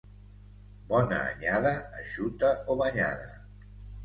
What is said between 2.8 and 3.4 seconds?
banyada.